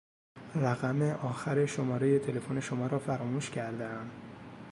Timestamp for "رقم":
0.55-1.01